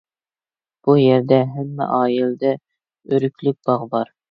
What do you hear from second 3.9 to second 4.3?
بار.